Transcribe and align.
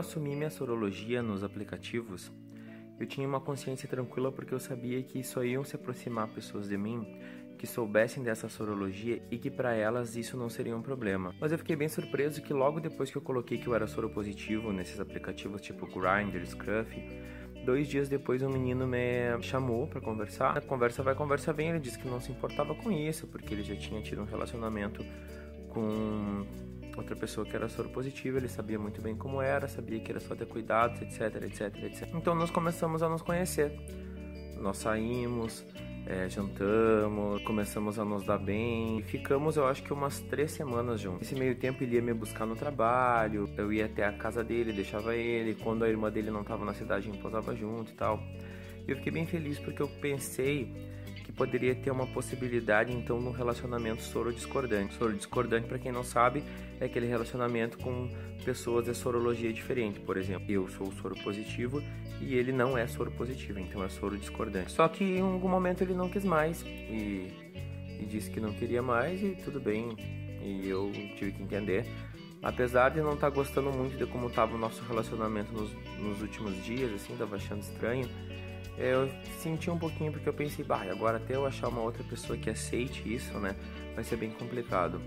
assumi 0.00 0.34
minha 0.34 0.50
sorologia 0.50 1.22
nos 1.22 1.44
aplicativos, 1.44 2.32
eu 2.98 3.06
tinha 3.06 3.26
uma 3.26 3.40
consciência 3.40 3.88
tranquila 3.88 4.30
porque 4.30 4.52
eu 4.52 4.60
sabia 4.60 5.02
que 5.02 5.22
só 5.22 5.44
iam 5.44 5.64
se 5.64 5.76
aproximar 5.76 6.28
pessoas 6.28 6.68
de 6.68 6.76
mim 6.76 7.06
que 7.56 7.66
soubessem 7.66 8.22
dessa 8.22 8.48
sorologia 8.48 9.22
e 9.30 9.36
que 9.36 9.50
para 9.50 9.74
elas 9.74 10.16
isso 10.16 10.36
não 10.36 10.48
seria 10.48 10.74
um 10.74 10.80
problema. 10.80 11.34
Mas 11.38 11.52
eu 11.52 11.58
fiquei 11.58 11.76
bem 11.76 11.88
surpreso 11.88 12.40
que 12.40 12.54
logo 12.54 12.80
depois 12.80 13.10
que 13.10 13.16
eu 13.16 13.22
coloquei 13.22 13.58
que 13.58 13.66
eu 13.66 13.74
era 13.74 13.86
soropositivo 13.86 14.72
nesses 14.72 14.98
aplicativos 14.98 15.60
tipo 15.60 15.86
Grindr, 15.86 16.44
Scruff, 16.46 16.98
dois 17.64 17.86
dias 17.86 18.08
depois 18.08 18.42
um 18.42 18.48
menino 18.48 18.86
me 18.86 19.42
chamou 19.42 19.86
para 19.86 20.00
conversar. 20.00 20.56
A 20.56 20.60
conversa 20.62 21.02
vai, 21.02 21.14
conversa 21.14 21.52
vem, 21.52 21.68
ele 21.68 21.80
disse 21.80 21.98
que 21.98 22.08
não 22.08 22.18
se 22.18 22.32
importava 22.32 22.74
com 22.74 22.90
isso, 22.90 23.26
porque 23.26 23.52
ele 23.52 23.62
já 23.62 23.76
tinha 23.76 24.00
tido 24.00 24.22
um 24.22 24.26
relacionamento 24.26 25.04
com 25.68 26.46
outra 26.96 27.16
pessoa 27.16 27.46
que 27.46 27.54
era 27.54 27.68
soropositiva, 27.68 28.38
ele 28.38 28.48
sabia 28.48 28.78
muito 28.78 29.00
bem 29.00 29.16
como 29.16 29.40
era, 29.40 29.68
sabia 29.68 30.00
que 30.00 30.10
era 30.10 30.20
só 30.20 30.34
ter 30.34 30.46
cuidados, 30.46 31.00
etc, 31.02 31.42
etc, 31.42 31.84
etc. 31.84 32.08
Então 32.14 32.34
nós 32.34 32.50
começamos 32.50 33.02
a 33.02 33.08
nos 33.08 33.22
conhecer. 33.22 33.72
Nós 34.60 34.78
saímos, 34.78 35.64
é, 36.06 36.28
jantamos, 36.28 37.42
começamos 37.42 37.98
a 37.98 38.04
nos 38.04 38.24
dar 38.24 38.38
bem 38.38 39.02
ficamos, 39.02 39.56
eu 39.56 39.66
acho 39.66 39.82
que 39.82 39.92
umas 39.92 40.20
três 40.20 40.50
semanas 40.52 41.00
juntos. 41.00 41.20
Nesse 41.20 41.34
meio 41.34 41.54
tempo 41.54 41.82
ele 41.82 41.96
ia 41.96 42.02
me 42.02 42.12
buscar 42.12 42.46
no 42.46 42.56
trabalho, 42.56 43.48
eu 43.56 43.72
ia 43.72 43.86
até 43.86 44.04
a 44.04 44.12
casa 44.12 44.42
dele, 44.42 44.72
deixava 44.72 45.14
ele, 45.14 45.54
quando 45.54 45.84
a 45.84 45.88
irmã 45.88 46.10
dele 46.10 46.30
não 46.30 46.42
estava 46.42 46.64
na 46.64 46.74
cidade, 46.74 47.08
a 47.08 47.12
gente 47.12 47.22
posava 47.22 47.54
junto 47.54 47.92
e 47.92 47.94
tal. 47.94 48.20
E 48.86 48.90
eu 48.90 48.96
fiquei 48.96 49.12
bem 49.12 49.26
feliz 49.26 49.58
porque 49.58 49.80
eu 49.80 49.88
pensei 50.00 50.72
que 51.30 51.36
poderia 51.36 51.74
ter 51.74 51.90
uma 51.90 52.06
possibilidade 52.06 52.92
então 52.92 53.20
no 53.20 53.30
relacionamento 53.30 54.02
soro 54.02 54.32
discordante. 54.32 54.94
Soro 54.94 55.12
discordante, 55.12 55.68
para 55.68 55.78
quem 55.78 55.92
não 55.92 56.02
sabe, 56.02 56.42
é 56.80 56.86
aquele 56.86 57.06
relacionamento 57.06 57.78
com 57.78 58.10
pessoas 58.44 58.84
de 58.84 58.94
sorologia 58.94 59.52
diferente. 59.52 60.00
Por 60.00 60.16
exemplo, 60.16 60.50
eu 60.50 60.68
sou 60.68 60.90
soro 60.92 61.14
positivo 61.22 61.82
e 62.20 62.34
ele 62.34 62.52
não 62.52 62.76
é 62.76 62.86
soro 62.86 63.10
positivo, 63.12 63.60
então 63.60 63.82
é 63.84 63.88
soro 63.88 64.18
discordante. 64.18 64.72
Só 64.72 64.88
que 64.88 65.04
em 65.04 65.20
algum 65.20 65.48
momento 65.48 65.82
ele 65.82 65.94
não 65.94 66.08
quis 66.08 66.24
mais 66.24 66.62
e, 66.62 67.32
e 68.00 68.06
disse 68.08 68.30
que 68.30 68.40
não 68.40 68.52
queria 68.52 68.82
mais 68.82 69.22
e 69.22 69.36
tudo 69.44 69.60
bem. 69.60 69.96
E 70.42 70.68
eu 70.68 70.90
tive 71.16 71.32
que 71.32 71.42
entender. 71.42 71.86
Apesar 72.42 72.88
de 72.88 73.00
não 73.00 73.12
estar 73.12 73.30
tá 73.30 73.36
gostando 73.36 73.70
muito 73.70 73.98
de 73.98 74.06
como 74.06 74.28
estava 74.28 74.54
o 74.54 74.58
nosso 74.58 74.82
relacionamento 74.84 75.52
nos, 75.52 75.70
nos 75.98 76.22
últimos 76.22 76.64
dias, 76.64 76.90
assim, 76.94 77.12
estava 77.12 77.36
achando 77.36 77.60
estranho 77.60 78.08
eu 78.80 79.10
senti 79.38 79.70
um 79.70 79.78
pouquinho 79.78 80.10
porque 80.10 80.28
eu 80.28 80.32
pensei, 80.32 80.64
bah, 80.64 80.82
agora 80.90 81.18
até 81.18 81.36
eu 81.36 81.44
achar 81.44 81.68
uma 81.68 81.82
outra 81.82 82.02
pessoa 82.02 82.38
que 82.38 82.48
aceite 82.48 83.02
isso, 83.12 83.38
né, 83.38 83.54
vai 83.94 84.02
ser 84.02 84.16
bem 84.16 84.30
complicado. 84.30 85.00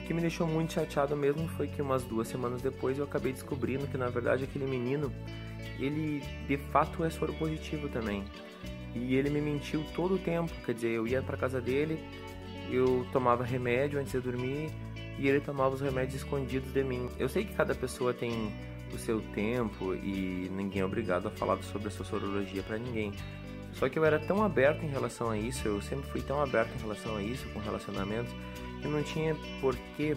O 0.00 0.06
que 0.06 0.12
me 0.12 0.20
deixou 0.20 0.46
muito 0.46 0.74
chateado 0.74 1.16
mesmo 1.16 1.48
foi 1.48 1.68
que 1.68 1.80
umas 1.80 2.02
duas 2.04 2.28
semanas 2.28 2.60
depois 2.60 2.98
eu 2.98 3.04
acabei 3.04 3.32
descobrindo 3.32 3.86
que 3.86 3.96
na 3.96 4.08
verdade 4.08 4.44
aquele 4.44 4.66
menino, 4.66 5.12
ele 5.78 6.22
de 6.46 6.58
fato 6.70 7.02
é 7.02 7.10
soro 7.10 7.32
positivo 7.34 7.88
também. 7.88 8.24
E 8.94 9.14
ele 9.14 9.30
me 9.30 9.40
mentiu 9.40 9.84
todo 9.94 10.14
o 10.14 10.18
tempo, 10.18 10.52
quer 10.64 10.74
dizer, 10.74 10.90
eu 10.90 11.06
ia 11.06 11.22
para 11.22 11.36
casa 11.36 11.60
dele, 11.60 11.98
eu 12.70 13.06
tomava 13.12 13.44
remédio 13.44 13.98
antes 13.98 14.12
de 14.12 14.20
dormir 14.20 14.70
e 15.18 15.28
ele 15.28 15.40
tomava 15.40 15.74
os 15.74 15.80
remédios 15.80 16.16
escondidos 16.16 16.72
de 16.72 16.84
mim. 16.84 17.08
Eu 17.18 17.28
sei 17.28 17.44
que 17.44 17.54
cada 17.54 17.74
pessoa 17.74 18.12
tem 18.12 18.52
o 18.94 18.98
seu 18.98 19.20
tempo 19.34 19.94
e 19.94 20.48
ninguém 20.50 20.82
é 20.82 20.84
obrigado 20.84 21.28
a 21.28 21.30
falar 21.30 21.62
sobre 21.62 21.88
a 21.88 21.90
sua 21.90 22.04
sorologia 22.04 22.62
para 22.62 22.78
ninguém. 22.78 23.12
Só 23.72 23.88
que 23.88 23.98
eu 23.98 24.04
era 24.04 24.18
tão 24.18 24.42
aberto 24.42 24.82
em 24.84 24.88
relação 24.88 25.30
a 25.30 25.38
isso, 25.38 25.68
eu 25.68 25.80
sempre 25.80 26.10
fui 26.10 26.20
tão 26.22 26.40
aberto 26.42 26.74
em 26.74 26.80
relação 26.80 27.16
a 27.16 27.22
isso, 27.22 27.46
com 27.50 27.60
relacionamentos, 27.60 28.32
que 28.80 28.88
não 28.88 29.02
tinha 29.02 29.36
por 29.60 29.76
que 29.96 30.16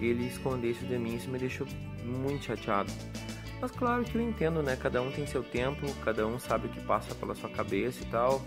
ele 0.00 0.26
esconder 0.26 0.70
isso 0.70 0.86
de 0.86 0.98
mim, 0.98 1.16
isso 1.16 1.28
me 1.28 1.38
deixou 1.38 1.66
muito 2.04 2.44
chateado. 2.44 2.90
Mas 3.60 3.70
claro 3.72 4.02
que 4.04 4.16
eu 4.16 4.22
entendo, 4.22 4.62
né? 4.62 4.76
Cada 4.76 5.02
um 5.02 5.10
tem 5.10 5.26
seu 5.26 5.42
tempo, 5.42 5.86
cada 6.02 6.26
um 6.26 6.38
sabe 6.38 6.66
o 6.66 6.70
que 6.70 6.80
passa 6.80 7.14
pela 7.14 7.34
sua 7.34 7.50
cabeça 7.50 8.02
e 8.02 8.06
tal. 8.06 8.40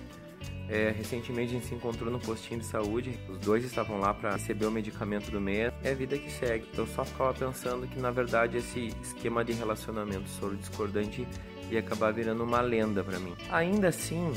É, 0.70 0.94
recentemente 0.96 1.52
a 1.52 1.54
gente 1.54 1.66
se 1.66 1.76
encontrou 1.76 2.12
no 2.12 2.20
postinho 2.20 2.60
de 2.60 2.66
saúde, 2.66 3.20
os 3.30 3.38
dois 3.40 3.64
estavam 3.66 4.00
lá 4.00 4.14
para 4.14 4.34
receber 4.34 4.66
o 4.66 4.72
medicamento 4.72 5.30
do 5.30 5.40
mês. 5.40 5.74
É 5.84 5.92
a 5.92 5.96
vida 5.96 6.18
que 6.18 6.32
segue. 6.32 6.68
Eu 6.78 6.88
só 6.88 7.04
ficava 7.04 7.34
pensando 7.34 7.88
que 7.88 8.00
na 8.00 8.12
verdade 8.12 8.58
esse 8.58 8.94
esquema 9.02 9.44
de 9.44 9.54
relacionamento 9.54 10.28
soro 10.30 10.56
discordante 10.56 11.28
ia 11.70 11.80
acabar 11.80 12.14
virando 12.14 12.44
uma 12.44 12.62
lenda 12.62 13.04
para 13.04 13.20
mim. 13.20 13.34
Ainda 13.50 13.90
assim, 13.90 14.34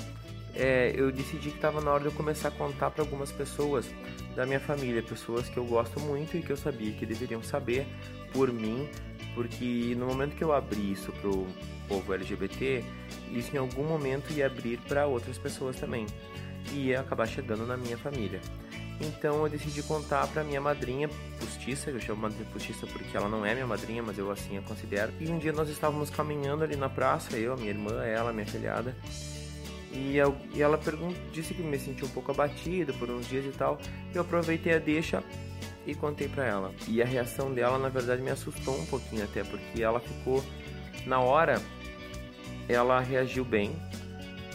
é, 0.57 0.93
eu 0.95 1.13
decidi 1.13 1.51
que 1.51 1.57
estava 1.57 1.81
na 1.81 1.91
hora 1.91 2.01
de 2.01 2.07
eu 2.07 2.13
começar 2.13 2.49
a 2.49 2.51
contar 2.51 2.91
para 2.91 3.03
algumas 3.03 3.31
pessoas 3.31 3.87
da 4.35 4.47
minha 4.47 4.61
família, 4.61 5.03
pessoas 5.03 5.49
que 5.49 5.57
eu 5.57 5.65
gosto 5.65 6.01
muito 6.01 6.37
e 6.37 6.43
que 6.43 6.51
eu 6.51 6.57
sabia 6.57 6.93
que 6.93 7.07
deveriam 7.07 7.43
saber 7.43 7.87
por 8.33 8.53
mim, 8.53 8.89
porque 9.35 9.95
no 9.97 10.07
momento 10.07 10.35
que 10.35 10.45
eu 10.45 10.53
abri 10.53 10.93
isso 10.93 11.13
pro 11.13 11.47
povo 11.89 12.13
LGBT, 12.13 12.83
isso 13.33 13.55
em 13.55 13.59
algum 13.59 13.85
momento 13.85 14.33
ia 14.33 14.47
abrir 14.47 14.79
para 14.89 15.07
outras 15.07 15.39
pessoas 15.39 15.77
também 15.77 16.07
e 16.73 16.89
ia 16.89 17.01
acabar 17.01 17.27
chegando 17.27 17.67
na 17.67 17.77
minha 17.77 17.97
família. 17.97 18.41
Então 19.01 19.43
eu 19.43 19.49
decidi 19.49 19.83
contar 19.83 20.27
para 20.29 20.43
minha 20.43 20.61
madrinha 20.61 21.09
postiça, 21.39 21.91
eu 21.91 22.01
chamo 22.01 22.23
madrinha 22.23 22.47
postiça 22.51 22.87
porque 22.87 23.15
ela 23.17 23.29
não 23.29 23.45
é 23.45 23.53
minha 23.53 23.67
madrinha, 23.67 24.03
mas 24.03 24.19
eu 24.19 24.31
assim 24.31 24.57
a 24.57 24.63
considero. 24.63 25.13
E 25.21 25.29
um 25.29 25.39
dia 25.39 25.53
nós 25.53 25.69
estávamos 25.69 26.09
caminhando 26.09 26.65
ali 26.65 26.77
na 26.77 26.89
praça, 26.89 27.37
eu, 27.37 27.57
minha 27.57 27.71
irmã, 27.71 28.03
ela, 28.05 28.33
minha 28.33 28.47
filhada, 28.47 28.97
e, 29.93 30.17
eu, 30.17 30.37
e 30.55 30.63
ela 30.63 30.79
disse 31.33 31.55
que 31.55 31.63
me 31.63 31.79
sentiu 31.79 32.07
um 32.07 32.11
pouco 32.11 32.31
abatido 32.31 32.93
por 32.95 33.11
uns 33.11 33.29
dias 33.29 33.45
e 33.45 33.57
tal. 33.57 33.79
Eu 34.15 34.23
aproveitei 34.23 34.75
a 34.75 34.79
deixa 34.79 35.23
e 35.87 35.95
contei 35.95 36.29
para 36.29 36.45
ela. 36.45 36.75
E 36.89 37.01
a 37.01 37.07
reação 37.07 37.53
dela, 37.53 37.79
na 37.79 37.89
verdade, 37.89 38.21
me 38.21 38.31
assustou 38.31 38.77
um 38.77 38.87
pouquinho 38.87 39.25
até, 39.25 39.45
porque 39.45 39.83
ela 39.83 40.01
ficou 40.01 40.45
na 41.07 41.21
hora 41.21 41.63
ela 42.69 43.01
reagiu 43.01 43.45
bem, 43.45 43.77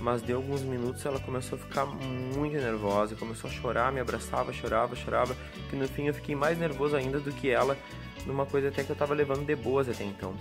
mas 0.02 0.22
deu 0.22 0.38
alguns 0.38 0.62
minutos 0.62 1.06
ela 1.06 1.20
começou 1.20 1.58
a 1.58 1.62
ficar 1.62 1.86
muito 1.86 2.58
nervosa, 2.58 3.16
começou 3.16 3.50
a 3.50 3.54
chorar, 3.54 3.92
me 3.92 4.00
abraçava, 4.00 4.52
chorava, 4.52 4.96
chorava, 4.96 5.36
que 5.70 5.76
no 5.76 5.88
fim 5.88 6.08
eu 6.08 6.14
fiquei 6.14 6.36
mais 6.36 6.58
nervoso 6.58 6.96
ainda 6.96 7.20
do 7.20 7.32
que 7.32 7.50
ela, 7.50 7.78
numa 8.26 8.46
coisa 8.46 8.68
até 8.68 8.84
que 8.84 8.90
eu 8.90 8.96
tava 8.96 9.14
levando 9.14 9.46
de 9.46 9.56
boas 9.56 9.88
até 9.88 10.04
então. 10.04 10.36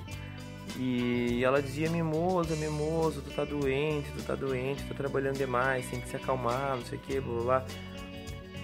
E 0.82 1.44
ela 1.44 1.60
dizia, 1.60 1.90
mimoso, 1.90 2.56
mimoso, 2.56 3.20
tu 3.20 3.30
tá 3.34 3.44
doente, 3.44 4.10
tu 4.16 4.22
tá 4.22 4.34
doente, 4.34 4.82
tu 4.84 4.88
tá 4.88 4.94
trabalhando 4.94 5.36
demais, 5.36 5.86
tem 5.90 6.00
que 6.00 6.08
se 6.08 6.16
acalmar, 6.16 6.74
não 6.74 6.84
sei 6.86 6.96
o 6.96 7.00
que, 7.02 7.20
blá 7.20 7.34
blá 7.34 7.42
blá. 7.42 7.66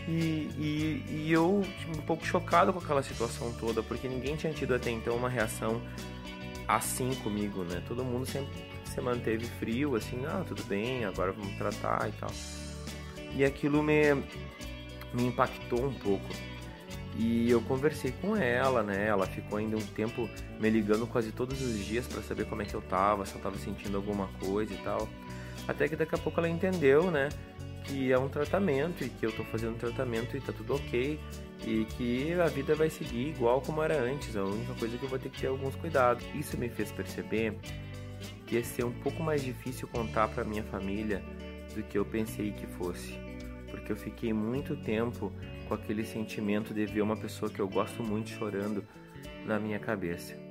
E, 0.08 0.48
e, 0.56 1.04
e 1.10 1.30
eu 1.30 1.62
tipo, 1.78 1.98
um 1.98 2.00
pouco 2.00 2.24
chocado 2.24 2.72
com 2.72 2.78
aquela 2.78 3.02
situação 3.02 3.52
toda, 3.52 3.82
porque 3.82 4.08
ninguém 4.08 4.34
tinha 4.34 4.50
tido 4.50 4.74
até 4.74 4.90
então 4.90 5.14
uma 5.14 5.28
reação 5.28 5.82
assim 6.66 7.12
comigo, 7.16 7.64
né? 7.64 7.82
Todo 7.86 8.02
mundo 8.02 8.24
sempre 8.24 8.64
se 8.86 8.98
manteve 9.02 9.44
frio, 9.58 9.94
assim, 9.94 10.24
ah, 10.24 10.42
tudo 10.48 10.64
bem, 10.64 11.04
agora 11.04 11.32
vamos 11.32 11.54
tratar 11.58 12.08
e 12.08 12.12
tal. 12.12 12.30
E 13.34 13.44
aquilo 13.44 13.82
me, 13.82 14.14
me 15.12 15.26
impactou 15.26 15.84
um 15.84 15.92
pouco. 15.92 16.30
E 17.18 17.50
eu 17.50 17.62
conversei 17.62 18.12
com 18.20 18.36
ela, 18.36 18.82
né? 18.82 19.06
Ela 19.06 19.26
ficou 19.26 19.58
ainda 19.58 19.76
um 19.76 19.86
tempo 19.86 20.28
me 20.60 20.68
ligando 20.68 21.06
quase 21.06 21.32
todos 21.32 21.60
os 21.62 21.78
dias 21.84 22.06
para 22.06 22.20
saber 22.22 22.44
como 22.46 22.62
é 22.62 22.64
que 22.64 22.74
eu 22.74 22.82
tava, 22.82 23.24
se 23.24 23.34
eu 23.34 23.40
tava 23.40 23.56
sentindo 23.56 23.96
alguma 23.96 24.28
coisa 24.40 24.74
e 24.74 24.76
tal. 24.78 25.08
Até 25.66 25.88
que 25.88 25.96
daqui 25.96 26.14
a 26.14 26.18
pouco 26.18 26.38
ela 26.38 26.48
entendeu, 26.48 27.10
né? 27.10 27.30
Que 27.84 28.12
é 28.12 28.18
um 28.18 28.28
tratamento 28.28 29.02
e 29.02 29.08
que 29.08 29.24
eu 29.24 29.32
tô 29.32 29.44
fazendo 29.44 29.74
um 29.74 29.78
tratamento 29.78 30.36
e 30.36 30.40
tá 30.40 30.52
tudo 30.52 30.74
ok. 30.74 31.18
E 31.66 31.86
que 31.96 32.34
a 32.34 32.46
vida 32.48 32.74
vai 32.74 32.90
seguir 32.90 33.28
igual 33.28 33.62
como 33.62 33.82
era 33.82 33.98
antes. 33.98 34.36
A 34.36 34.44
única 34.44 34.74
coisa 34.74 34.94
é 34.94 34.98
que 34.98 35.04
eu 35.04 35.08
vou 35.08 35.18
ter 35.18 35.30
que 35.30 35.40
ter 35.40 35.46
alguns 35.46 35.74
cuidados. 35.76 36.24
Isso 36.34 36.58
me 36.58 36.68
fez 36.68 36.92
perceber 36.92 37.56
que 38.46 38.56
ia 38.56 38.64
ser 38.64 38.84
um 38.84 38.92
pouco 38.92 39.22
mais 39.22 39.42
difícil 39.42 39.88
contar 39.88 40.28
para 40.28 40.44
minha 40.44 40.62
família 40.64 41.22
do 41.74 41.82
que 41.82 41.98
eu 41.98 42.04
pensei 42.04 42.52
que 42.52 42.66
fosse, 42.66 43.12
porque 43.70 43.92
eu 43.92 43.96
fiquei 43.96 44.32
muito 44.32 44.76
tempo 44.76 45.32
com 45.68 45.74
aquele 45.74 46.04
sentimento 46.04 46.72
de 46.72 46.86
ver 46.86 47.02
uma 47.02 47.16
pessoa 47.16 47.50
que 47.50 47.60
eu 47.60 47.68
gosto 47.68 48.02
muito 48.02 48.30
chorando 48.30 48.84
na 49.44 49.58
minha 49.58 49.78
cabeça. 49.78 50.45